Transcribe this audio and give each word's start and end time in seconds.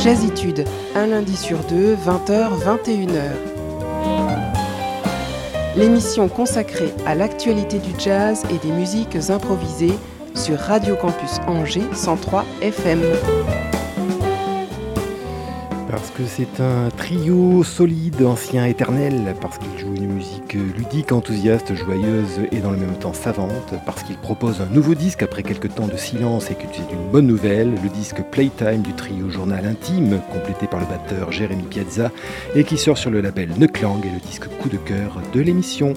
Jazzitude, 0.00 0.64
un 0.94 1.08
lundi 1.08 1.36
sur 1.36 1.58
deux, 1.64 1.94
20h, 1.94 2.48
21h. 2.64 3.20
L'émission 5.76 6.26
consacrée 6.28 6.94
à 7.04 7.14
l'actualité 7.14 7.78
du 7.78 7.90
jazz 7.98 8.44
et 8.50 8.56
des 8.66 8.72
musiques 8.72 9.16
improvisées 9.28 9.92
sur 10.34 10.58
Radio 10.58 10.96
Campus 10.96 11.38
Angers 11.46 11.88
103 11.92 12.46
FM 12.62 13.00
parce 15.90 16.10
que 16.10 16.22
c'est 16.24 16.60
un 16.60 16.88
trio 16.96 17.64
solide, 17.64 18.22
ancien, 18.22 18.64
éternel, 18.64 19.34
parce 19.40 19.58
qu'il 19.58 19.78
joue 19.78 19.94
une 19.94 20.12
musique 20.12 20.52
ludique, 20.52 21.10
enthousiaste, 21.10 21.74
joyeuse 21.74 22.40
et 22.52 22.60
dans 22.60 22.70
le 22.70 22.76
même 22.76 22.94
temps 22.94 23.12
savante, 23.12 23.74
parce 23.86 24.02
qu'il 24.02 24.16
propose 24.16 24.60
un 24.60 24.72
nouveau 24.72 24.94
disque 24.94 25.22
après 25.22 25.42
quelques 25.42 25.74
temps 25.74 25.88
de 25.88 25.96
silence 25.96 26.50
et 26.50 26.54
que 26.54 26.64
c'est 26.72 26.92
une 26.92 27.10
bonne 27.10 27.26
nouvelle, 27.26 27.74
le 27.82 27.88
disque 27.88 28.22
Playtime 28.30 28.82
du 28.82 28.92
trio 28.92 29.30
Journal 29.30 29.66
Intime, 29.66 30.20
complété 30.32 30.66
par 30.66 30.80
le 30.80 30.86
batteur 30.86 31.32
Jérémy 31.32 31.64
Piazza, 31.64 32.12
et 32.54 32.64
qui 32.64 32.78
sort 32.78 32.98
sur 32.98 33.10
le 33.10 33.20
label 33.20 33.50
Neuklang 33.58 34.00
et 34.04 34.10
le 34.10 34.20
disque 34.20 34.46
coup 34.58 34.68
de 34.68 34.76
cœur 34.76 35.20
de 35.32 35.40
l'émission. 35.40 35.94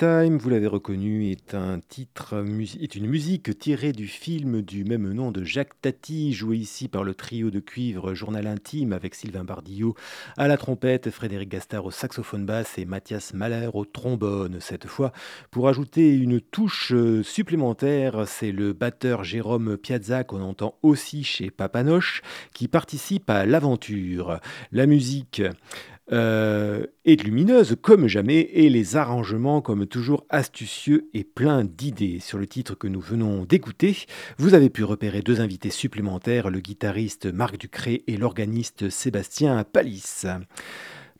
Playtime, 0.00 0.38
vous 0.38 0.48
l'avez 0.48 0.66
reconnu, 0.66 1.30
est 1.30 1.54
une 2.94 3.06
musique 3.06 3.58
tirée 3.58 3.92
du 3.92 4.06
film 4.06 4.62
du 4.62 4.84
même 4.84 5.12
nom 5.12 5.30
de 5.30 5.44
Jacques 5.44 5.78
Tati, 5.82 6.32
joué 6.32 6.56
ici 6.56 6.88
par 6.88 7.04
le 7.04 7.12
trio 7.12 7.50
de 7.50 7.60
cuivre 7.60 8.14
Journal 8.14 8.46
Intime 8.46 8.94
avec 8.94 9.14
Sylvain 9.14 9.44
Bardillot 9.44 9.94
à 10.38 10.48
la 10.48 10.56
trompette, 10.56 11.10
Frédéric 11.10 11.50
Gastard 11.50 11.84
au 11.84 11.90
saxophone 11.90 12.46
basse 12.46 12.78
et 12.78 12.86
Mathias 12.86 13.34
Mahler 13.34 13.68
au 13.74 13.84
trombone. 13.84 14.56
Cette 14.60 14.86
fois, 14.86 15.12
pour 15.50 15.68
ajouter 15.68 16.14
une 16.14 16.40
touche 16.40 16.94
supplémentaire, 17.22 18.26
c'est 18.26 18.52
le 18.52 18.72
batteur 18.72 19.22
Jérôme 19.22 19.76
Piazza 19.76 20.24
qu'on 20.24 20.40
entend 20.40 20.78
aussi 20.82 21.24
chez 21.24 21.50
Papanoche 21.50 22.22
qui 22.54 22.68
participe 22.68 23.28
à 23.28 23.44
l'aventure. 23.44 24.40
La 24.72 24.86
musique 24.86 25.42
euh, 26.12 26.86
est 27.04 27.22
lumineuse 27.22 27.76
comme 27.80 28.06
jamais 28.08 28.40
et 28.52 28.68
les 28.68 28.96
arrangements 28.96 29.60
comme 29.60 29.86
toujours 29.86 30.26
astucieux 30.28 31.08
et 31.14 31.24
pleins 31.24 31.64
d'idées. 31.64 32.18
Sur 32.20 32.38
le 32.38 32.46
titre 32.46 32.74
que 32.74 32.88
nous 32.88 33.00
venons 33.00 33.44
d'écouter, 33.44 33.96
vous 34.38 34.54
avez 34.54 34.70
pu 34.70 34.84
repérer 34.84 35.22
deux 35.22 35.40
invités 35.40 35.70
supplémentaires, 35.70 36.50
le 36.50 36.60
guitariste 36.60 37.26
Marc 37.26 37.58
Ducré 37.58 38.04
et 38.06 38.16
l'organiste 38.16 38.90
Sébastien 38.90 39.62
Palis. 39.64 40.24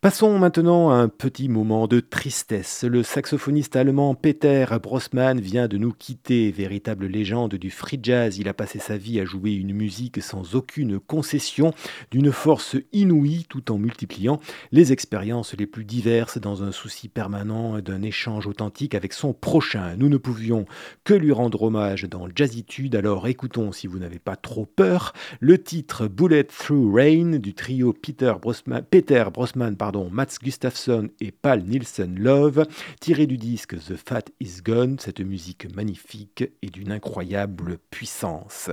Passons 0.02 0.38
maintenant 0.38 0.88
à 0.88 0.94
un 0.94 1.08
petit 1.08 1.50
moment 1.50 1.86
de 1.86 2.00
tristesse. 2.00 2.84
Le 2.84 3.02
saxophoniste 3.02 3.76
allemand 3.76 4.14
Peter 4.14 4.64
Brossmann 4.82 5.38
vient 5.38 5.68
de 5.68 5.76
nous 5.76 5.92
quitter, 5.92 6.50
véritable 6.50 7.04
légende 7.04 7.56
du 7.56 7.70
free 7.70 8.00
jazz. 8.02 8.38
Il 8.38 8.48
a 8.48 8.54
passé 8.54 8.78
sa 8.78 8.96
vie 8.96 9.20
à 9.20 9.26
jouer 9.26 9.52
une 9.52 9.74
musique 9.74 10.22
sans 10.22 10.54
aucune 10.54 10.98
concession, 11.00 11.74
d'une 12.10 12.32
force 12.32 12.76
inouïe 12.94 13.44
tout 13.46 13.70
en 13.70 13.76
multipliant 13.76 14.40
les 14.72 14.90
expériences 14.90 15.54
les 15.54 15.66
plus 15.66 15.84
diverses 15.84 16.38
dans 16.38 16.62
un 16.62 16.72
souci 16.72 17.10
permanent 17.10 17.80
d'un 17.80 18.00
échange 18.00 18.46
authentique 18.46 18.94
avec 18.94 19.12
son 19.12 19.34
prochain. 19.34 19.96
Nous 19.98 20.08
ne 20.08 20.16
pouvions 20.16 20.64
que 21.04 21.12
lui 21.12 21.32
rendre 21.32 21.60
hommage 21.60 22.04
dans 22.04 22.26
Jazzitude, 22.34 22.96
alors 22.96 23.28
écoutons 23.28 23.70
si 23.70 23.86
vous 23.86 23.98
n'avez 23.98 24.18
pas 24.18 24.36
trop 24.36 24.64
peur 24.64 25.12
le 25.40 25.62
titre 25.62 26.08
Bullet 26.08 26.44
Through 26.44 26.90
Rain 26.90 27.38
du 27.38 27.52
trio 27.52 27.92
Peter 27.92 28.32
Brossman, 28.40 28.82
Peter 28.90 29.26
Brossman 29.30 29.76
Mats 29.98 30.38
Gustafsson 30.40 31.10
et 31.20 31.32
Paul 31.32 31.62
Nielsen 31.62 32.16
Love, 32.18 32.66
tiré 33.00 33.26
du 33.26 33.36
disque 33.36 33.76
The 33.76 33.96
Fat 33.96 34.24
Is 34.38 34.62
Gone, 34.64 34.98
cette 34.98 35.20
musique 35.20 35.74
magnifique 35.74 36.44
et 36.62 36.68
d'une 36.68 36.92
incroyable 36.92 37.78
puissance. 37.90 38.70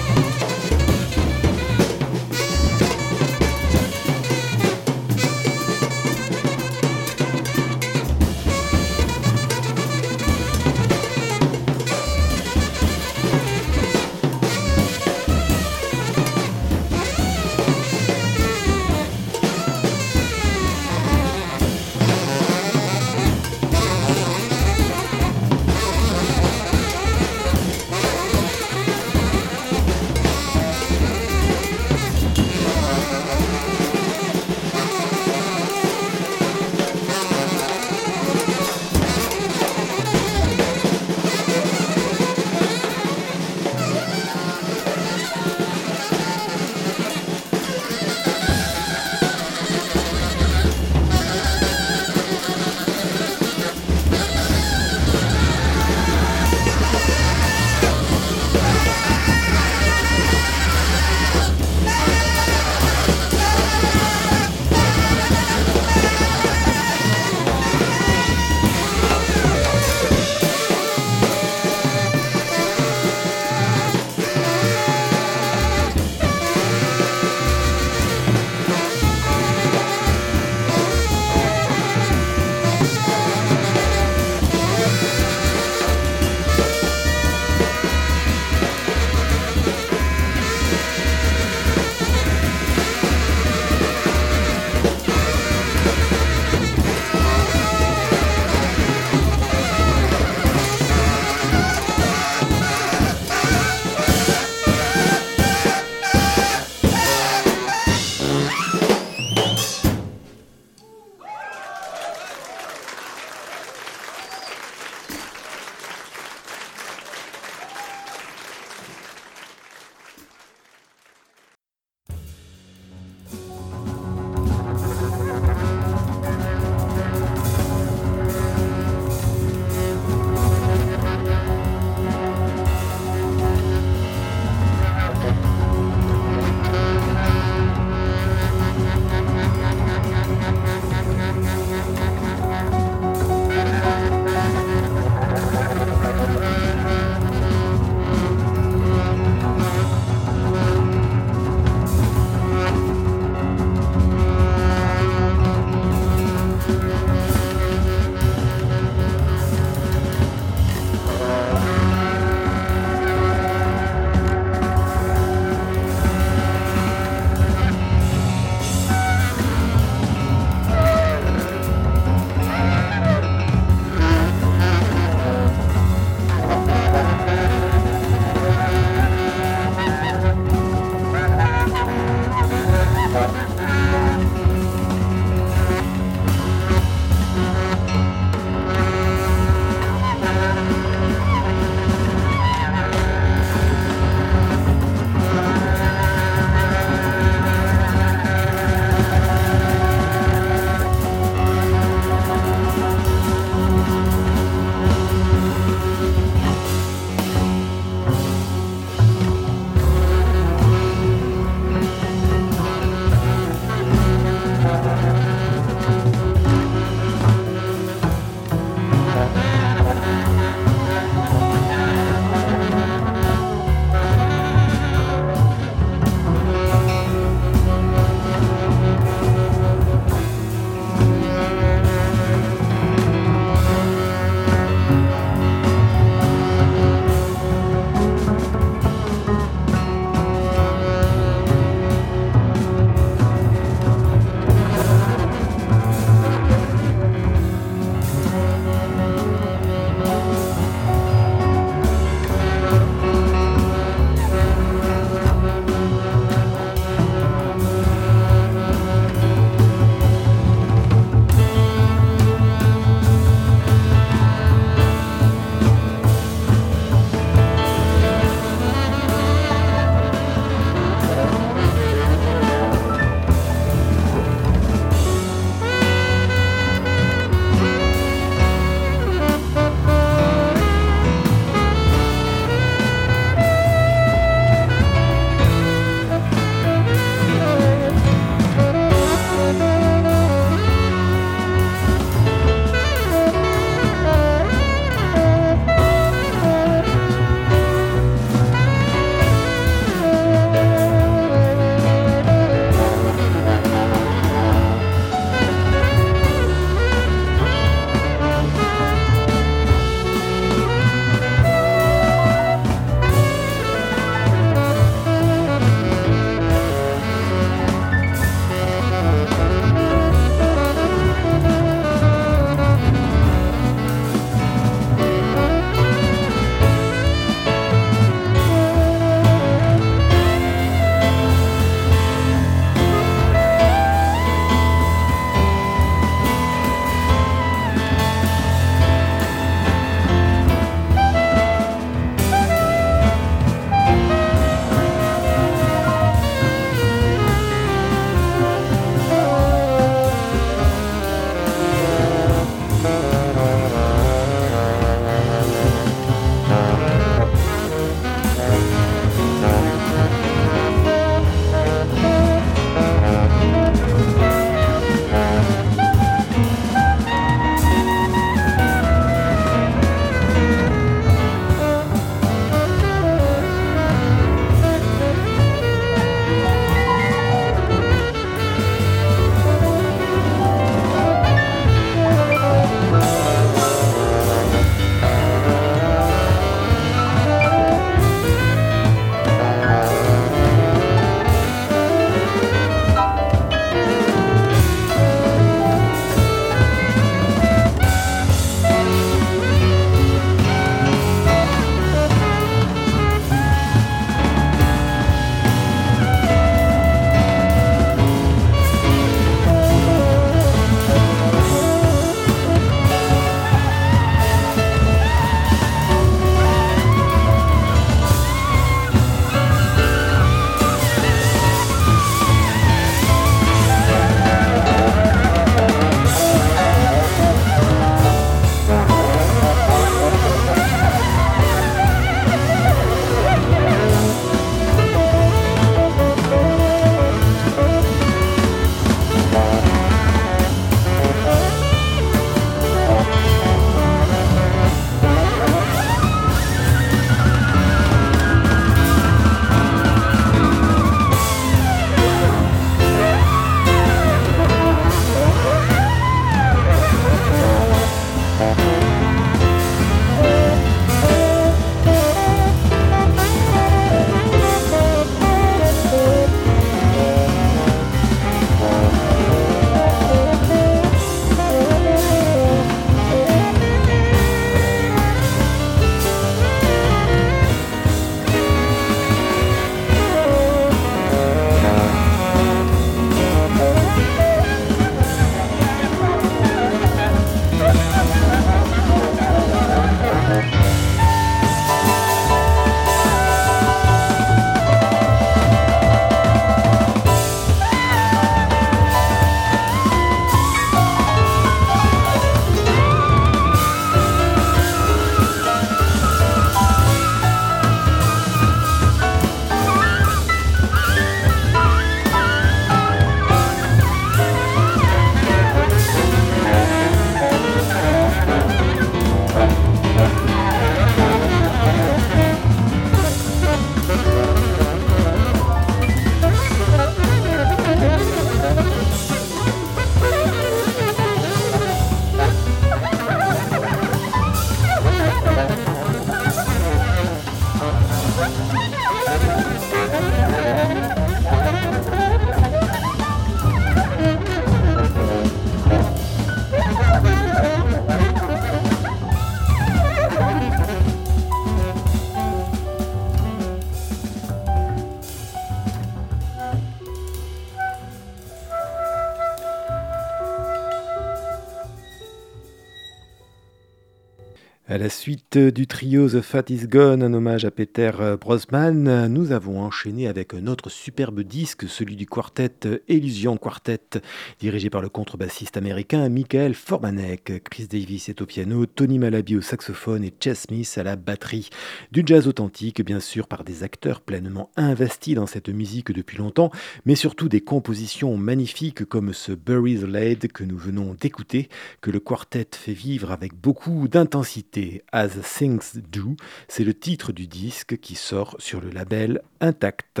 Du 565.36 565.66
trio 565.66 566.08
The 566.08 566.22
Fat 566.22 566.44
Is 566.48 566.66
Gone, 566.66 567.02
un 567.02 567.12
hommage 567.12 567.44
à 567.44 567.50
Peter 567.50 567.90
Brosman, 568.18 569.06
nous 569.08 569.32
avons 569.32 569.60
enchaîné 569.60 570.08
avec 570.08 570.32
un 570.32 570.46
autre 570.46 570.70
superbe 570.70 571.20
disque, 571.20 571.68
celui 571.68 571.94
du 571.94 572.06
quartet 572.06 572.80
Illusion 572.88 573.36
Quartet, 573.36 574.00
dirigé 574.40 574.70
par 574.70 574.80
le 574.80 574.88
contrebassiste 574.88 575.58
américain 575.58 576.08
Michael 576.08 576.54
Formanek. 576.54 577.42
Chris 577.44 577.66
Davis 577.66 578.08
est 578.08 578.22
au 578.22 578.26
piano, 578.26 578.64
Tony 578.64 578.98
Malaby 578.98 579.36
au 579.36 579.42
saxophone 579.42 580.04
et 580.04 580.14
Chess 580.18 580.42
Smith 580.42 580.72
à 580.78 580.82
la 580.82 580.96
batterie. 580.96 581.50
Du 581.92 582.02
jazz 582.06 582.26
authentique, 582.26 582.82
bien 582.82 583.00
sûr, 583.00 583.28
par 583.28 583.44
des 583.44 583.62
acteurs 583.62 584.00
pleinement 584.00 584.50
investis 584.56 585.16
dans 585.16 585.26
cette 585.26 585.50
musique 585.50 585.92
depuis 585.92 586.16
longtemps, 586.16 586.50
mais 586.86 586.94
surtout 586.94 587.28
des 587.28 587.42
compositions 587.42 588.16
magnifiques 588.16 588.86
comme 588.86 589.12
ce 589.12 589.32
Bury 589.32 589.76
the 589.76 589.86
Lade 589.86 590.28
que 590.28 590.44
nous 590.44 590.56
venons 590.56 590.94
d'écouter, 590.98 591.50
que 591.82 591.90
le 591.90 592.00
quartet 592.00 592.48
fait 592.52 592.72
vivre 592.72 593.12
avec 593.12 593.34
beaucoup 593.34 593.86
d'intensité. 593.88 594.82
As 594.92 595.25
Things 595.26 595.78
Do, 595.90 596.16
c'est 596.48 596.64
le 596.64 596.74
titre 596.74 597.12
du 597.12 597.26
disque 597.26 597.78
qui 597.78 597.94
sort 597.94 598.36
sur 598.38 598.60
le 598.60 598.70
label 598.70 599.22
Intact. 599.40 600.00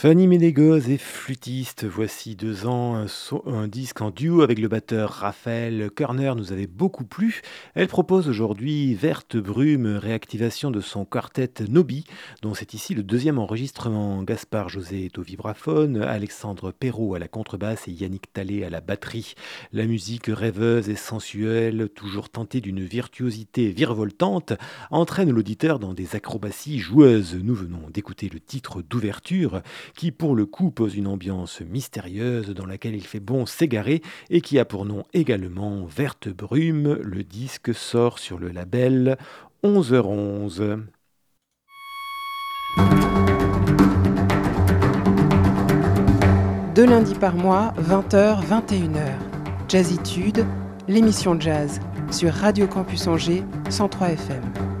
Fanny 0.00 0.28
Ménégoz 0.28 0.88
est 0.90 0.96
flûtiste. 0.96 1.84
Voici 1.84 2.36
deux 2.36 2.66
ans, 2.66 3.04
un, 3.46 3.66
disque 3.66 4.00
en 4.00 4.12
duo 4.12 4.42
avec 4.42 4.60
le 4.60 4.68
batteur 4.68 5.10
Raphaël 5.10 5.90
Körner 5.90 6.34
nous 6.36 6.52
avait 6.52 6.68
beaucoup 6.68 7.04
plu. 7.04 7.42
Elle 7.74 7.88
propose 7.88 8.28
aujourd'hui 8.28 8.94
Verte 8.94 9.36
Brume, 9.36 9.96
réactivation 9.96 10.70
de 10.70 10.80
son 10.80 11.04
quartet 11.04 11.64
Nobi, 11.68 12.04
dont 12.42 12.54
c'est 12.54 12.74
ici 12.74 12.94
le 12.94 13.02
deuxième 13.02 13.40
enregistrement. 13.40 14.22
Gaspard 14.22 14.68
José 14.68 15.06
est 15.06 15.18
au 15.18 15.22
vibraphone, 15.22 16.00
Alexandre 16.00 16.70
Perrault 16.70 17.16
à 17.16 17.18
la 17.18 17.26
contrebasse 17.26 17.88
et 17.88 17.90
Yannick 17.90 18.32
Tallet 18.32 18.62
à 18.62 18.70
la 18.70 18.80
batterie. 18.80 19.34
La 19.72 19.84
musique 19.84 20.26
rêveuse 20.28 20.88
et 20.88 20.94
sensuelle, 20.94 21.88
toujours 21.88 22.28
tentée 22.28 22.60
d'une 22.60 22.84
virtuosité 22.84 23.72
virevoltante, 23.72 24.52
entraîne 24.92 25.32
l'auditeur 25.32 25.80
dans 25.80 25.92
des 25.92 26.14
acrobaties 26.14 26.78
joueuses. 26.78 27.34
Nous 27.34 27.56
venons 27.56 27.90
d'écouter 27.90 28.30
le 28.32 28.38
titre 28.38 28.80
d'ouverture 28.80 29.60
qui 29.96 30.12
pour 30.12 30.34
le 30.34 30.46
coup 30.46 30.70
pose 30.70 30.96
une 30.96 31.06
ambiance 31.06 31.60
mystérieuse 31.60 32.50
dans 32.50 32.66
laquelle 32.66 32.94
il 32.94 33.06
fait 33.06 33.20
bon 33.20 33.46
s'égarer 33.46 34.02
et 34.30 34.40
qui 34.40 34.58
a 34.58 34.64
pour 34.64 34.84
nom 34.84 35.04
également 35.12 35.84
Verte 35.84 36.28
Brume. 36.28 36.98
Le 37.02 37.24
disque 37.24 37.74
sort 37.74 38.18
sur 38.18 38.38
le 38.38 38.48
label 38.48 39.16
11h11. 39.64 40.78
Deux 46.74 46.86
lundis 46.86 47.14
par 47.16 47.34
mois, 47.34 47.74
20h, 47.80 48.40
21h. 48.46 49.10
Jazzitude, 49.68 50.46
l'émission 50.86 51.38
jazz 51.38 51.80
sur 52.12 52.32
Radio 52.32 52.68
Campus 52.68 53.06
Angers 53.08 53.42
103 53.68 54.10
FM. 54.10 54.77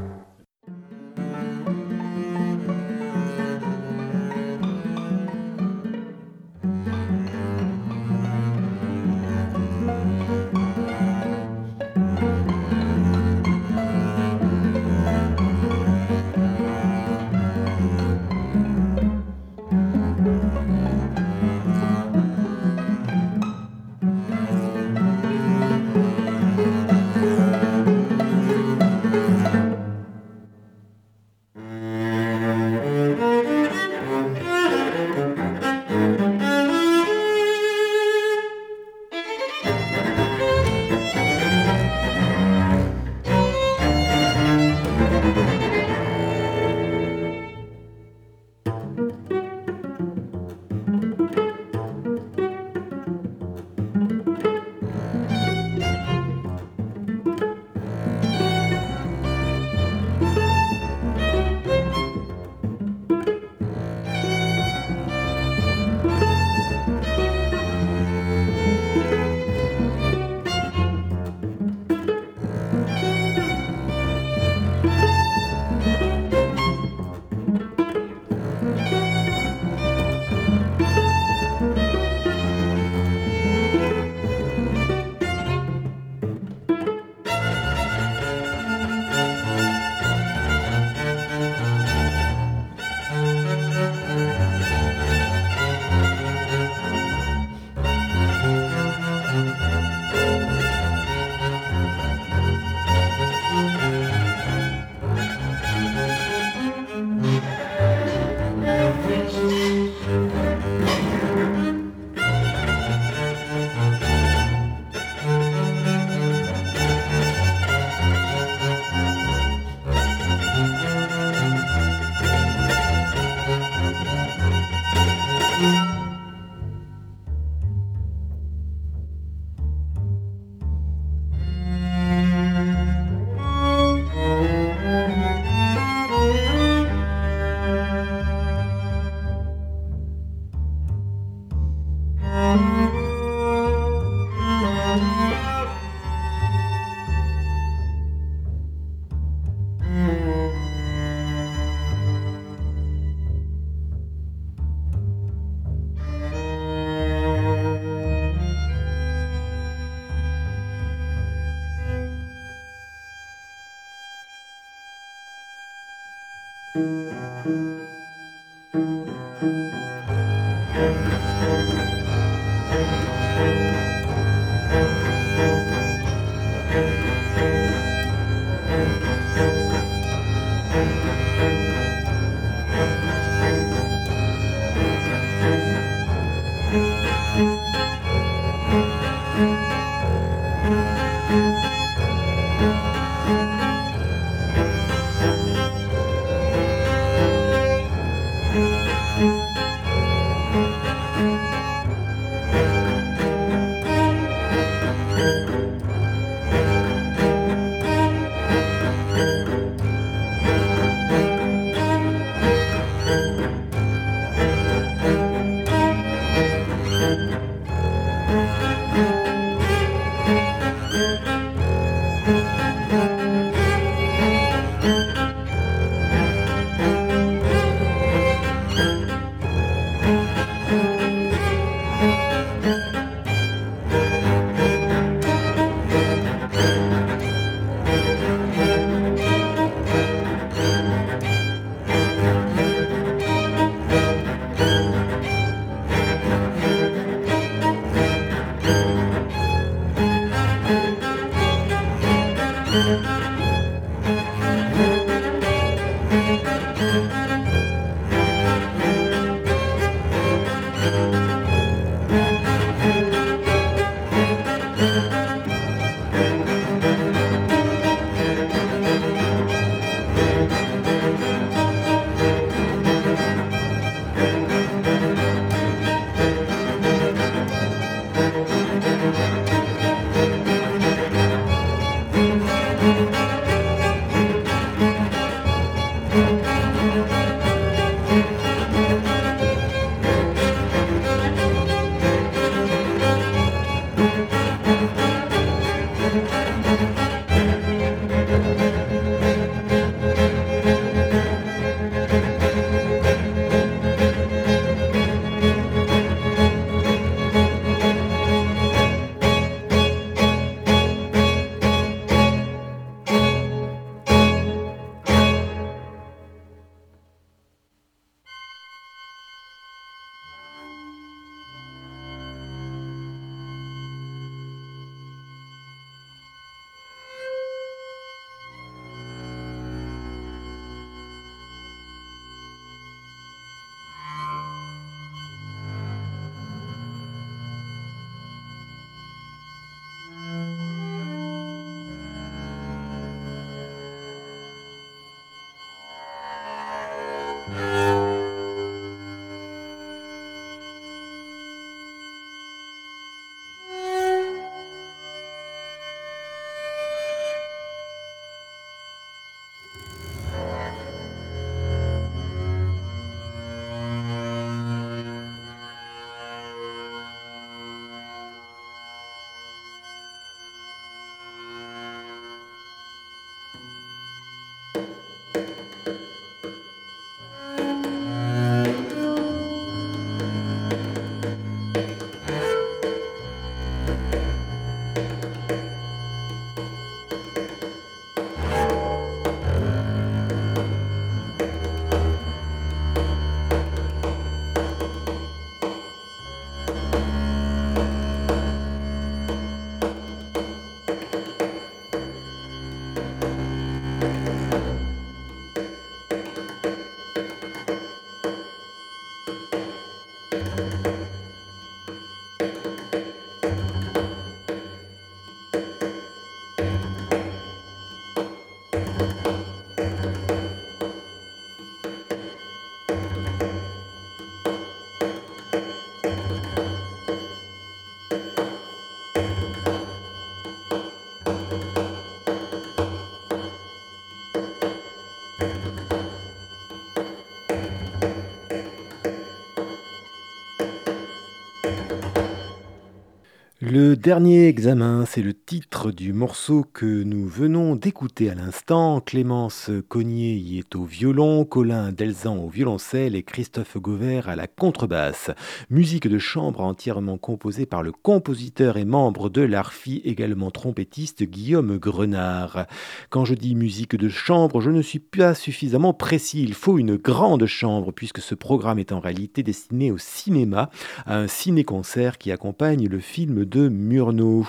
Le 443.70 443.96
dernier 443.96 444.48
examen, 444.48 445.04
c'est 445.04 445.20
le 445.20 445.34
titre 445.34 445.92
du 445.92 446.14
morceau 446.14 446.64
que 446.72 447.02
nous 447.02 447.28
venons 447.28 447.76
d'écouter 447.76 448.30
à 448.30 448.34
l'instant. 448.34 449.02
Clémence 449.02 449.70
Cognier 449.88 450.36
y 450.36 450.58
est 450.58 450.74
au 450.74 450.84
violon, 450.84 451.44
Colin 451.44 451.92
Delzan 451.92 452.38
au 452.38 452.48
violoncelle 452.48 453.14
et 453.14 453.22
Christophe 453.22 453.76
Gauvert 453.76 454.30
à 454.30 454.36
la 454.36 454.46
contrebasse. 454.46 455.30
Musique 455.68 456.08
de 456.08 456.18
chambre 456.18 456.62
entièrement 456.62 457.18
composée 457.18 457.66
par 457.66 457.82
le 457.82 457.92
compositeur 457.92 458.78
et 458.78 458.86
membre 458.86 459.28
de 459.28 459.42
l'ARFI, 459.42 460.00
également 460.02 460.50
trompettiste 460.50 461.24
Guillaume 461.24 461.76
Grenard. 461.76 462.64
Quand 463.10 463.26
je 463.26 463.34
dis 463.34 463.54
musique 463.54 463.96
de 463.96 464.08
chambre, 464.08 464.62
je 464.62 464.70
ne 464.70 464.80
suis 464.80 464.98
pas 464.98 465.34
suffisamment 465.34 465.92
précis. 465.92 466.42
Il 466.42 466.54
faut 466.54 466.78
une 466.78 466.96
grande 466.96 467.44
chambre 467.44 467.92
puisque 467.92 468.20
ce 468.20 468.34
programme 468.34 468.78
est 468.78 468.92
en 468.92 469.00
réalité 469.00 469.42
destiné 469.42 469.90
au 469.90 469.98
cinéma, 469.98 470.70
à 471.04 471.18
un 471.18 471.26
ciné-concert 471.26 472.16
qui 472.16 472.32
accompagne 472.32 472.88
le 472.88 473.00
film 473.00 473.44
de 473.44 473.57
Murnau. 473.66 474.46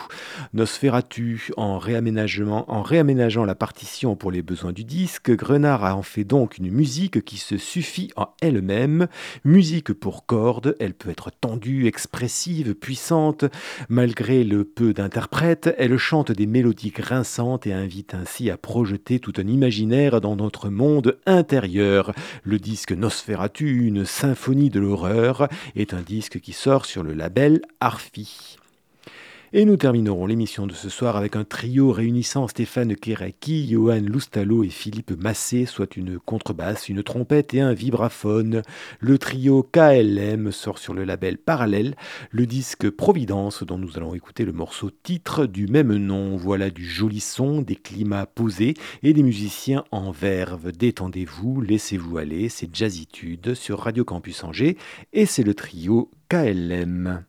Nosferatu, 0.54 1.50
en, 1.58 1.80
réaménagement, 1.80 2.72
en 2.72 2.84
réaménageant 2.84 3.46
la 3.46 3.56
partition 3.56 4.16
pour 4.16 4.32
les 4.32 4.42
besoins 4.42 4.72
du 4.72 4.84
disque, 4.84 5.32
Grenard 5.32 5.84
a 5.84 5.96
en 5.96 6.04
fait 6.04 6.24
donc 6.24 6.58
une 6.58 6.70
musique 6.70 7.26
qui 7.26 7.38
se 7.38 7.58
suffit 7.58 8.12
en 8.16 8.28
elle-même. 8.42 9.08
Musique 9.44 9.94
pour 9.94 10.26
cordes, 10.26 10.76
elle 10.80 10.94
peut 10.94 11.10
être 11.10 11.32
tendue, 11.32 11.88
expressive, 11.88 12.76
puissante. 12.76 13.46
Malgré 13.90 14.44
le 14.44 14.64
peu 14.64 14.94
d'interprètes, 14.94 15.74
elle 15.78 15.98
chante 15.98 16.32
des 16.32 16.46
mélodies 16.46 16.92
grinçantes 16.92 17.66
et 17.66 17.74
invite 17.74 18.14
ainsi 18.14 18.50
à 18.50 18.58
projeter 18.58 19.20
tout 19.20 19.34
un 19.38 19.48
imaginaire 19.48 20.22
dans 20.22 20.36
notre 20.36 20.70
monde 20.70 21.18
intérieur. 21.26 22.14
Le 22.44 22.60
disque 22.60 22.92
Nosferatu, 22.92 23.86
une 23.86 24.06
symphonie 24.06 24.70
de 24.70 24.80
l'horreur, 24.80 25.48
est 25.76 25.94
un 25.94 26.02
disque 26.02 26.40
qui 26.40 26.54
sort 26.54 26.86
sur 26.86 27.04
le 27.04 27.14
label 27.14 27.62
Arfi. 27.80 28.58
Et 29.52 29.66
nous 29.66 29.78
terminerons 29.78 30.28
l'émission 30.28 30.68
de 30.68 30.74
ce 30.74 30.90
soir 30.90 31.16
avec 31.16 31.36
un 31.36 31.44
trio 31.44 31.92
réunissant 31.92 32.48
Stéphane 32.48 32.96
Keraki, 32.96 33.68
Johan 33.68 34.02
Loustalo 34.06 34.64
et 34.64 34.70
Philippe 34.70 35.20
Massé, 35.20 35.66
soit 35.66 35.98
une 35.98 36.20
contrebasse, 36.20 36.88
une 36.88 37.02
trompette 37.02 37.56
et 37.56 37.60
un 37.60 37.74
vibraphone. 37.74 38.62
Le 39.00 39.18
trio 39.18 39.64
KLM 39.64 40.52
sort 40.52 40.78
sur 40.78 40.94
le 40.94 41.04
label 41.04 41.40
Parallèle, 41.40 41.96
le 42.30 42.46
disque 42.46 42.92
Providence 42.92 43.64
dont 43.64 43.80
nous 43.80 43.98
allons 43.98 44.14
écouter 44.14 44.46
le 44.46 44.54
morceau 44.54 44.92
titre 44.92 45.48
du 45.48 45.66
même 45.66 45.96
nom. 45.96 46.38
Voilà 46.38 46.70
du 46.70 46.86
joli 46.86 47.20
son, 47.20 47.64
des 47.64 47.76
climats 47.76 48.28
posés 48.28 48.76
et 49.02 49.14
des 49.14 49.24
musiciens 49.24 49.84
en 49.90 50.12
verve. 50.12 50.72
Détendez-vous, 50.72 51.62
laissez-vous 51.62 52.20
aller, 52.20 52.50
c'est 52.50 52.70
Jazzitude 52.72 53.56
sur 53.56 53.80
Radio 53.80 54.06
Campus 54.06 54.44
Angers 54.44 54.78
et 55.12 55.26
c'est 55.26 55.44
le 55.44 55.56
trio 55.56 56.12
KLM. 56.30 57.26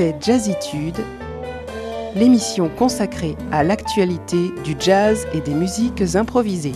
C'était 0.00 0.16
Jazzitude, 0.18 0.96
l'émission 2.16 2.70
consacrée 2.70 3.36
à 3.52 3.62
l'actualité 3.62 4.50
du 4.64 4.74
jazz 4.80 5.26
et 5.34 5.42
des 5.42 5.52
musiques 5.52 6.02
improvisées. 6.14 6.72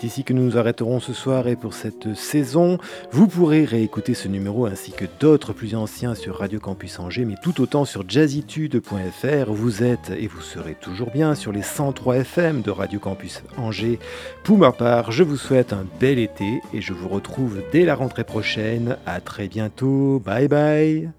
C'est 0.00 0.06
ici 0.06 0.22
que 0.22 0.32
nous 0.32 0.44
nous 0.44 0.58
arrêterons 0.58 1.00
ce 1.00 1.12
soir 1.12 1.48
et 1.48 1.56
pour 1.56 1.74
cette 1.74 2.14
saison. 2.14 2.78
Vous 3.10 3.26
pourrez 3.26 3.64
réécouter 3.64 4.14
ce 4.14 4.28
numéro 4.28 4.66
ainsi 4.66 4.92
que 4.92 5.06
d'autres 5.18 5.52
plus 5.52 5.74
anciens 5.74 6.14
sur 6.14 6.36
Radio 6.36 6.60
Campus 6.60 7.00
Angers, 7.00 7.24
mais 7.24 7.34
tout 7.42 7.60
autant 7.60 7.84
sur 7.84 8.08
jazzitude.fr. 8.08 9.50
Vous 9.50 9.82
êtes 9.82 10.12
et 10.16 10.28
vous 10.28 10.40
serez 10.40 10.76
toujours 10.76 11.10
bien 11.10 11.34
sur 11.34 11.50
les 11.50 11.62
103 11.62 12.18
FM 12.18 12.62
de 12.62 12.70
Radio 12.70 13.00
Campus 13.00 13.42
Angers. 13.56 13.98
Pour 14.44 14.58
ma 14.58 14.70
part, 14.70 15.10
je 15.10 15.24
vous 15.24 15.36
souhaite 15.36 15.72
un 15.72 15.84
bel 15.98 16.20
été 16.20 16.60
et 16.72 16.80
je 16.80 16.92
vous 16.92 17.08
retrouve 17.08 17.60
dès 17.72 17.84
la 17.84 17.96
rentrée 17.96 18.24
prochaine. 18.24 18.98
À 19.04 19.20
très 19.20 19.48
bientôt. 19.48 20.22
Bye 20.24 20.46
bye. 20.46 21.10